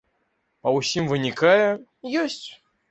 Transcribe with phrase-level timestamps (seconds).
[0.63, 1.63] Па ўсім вынікае,
[2.25, 2.45] ёсць.